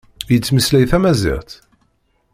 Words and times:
Yettmeslay 0.31 0.85
tamaziɣt? 0.91 1.51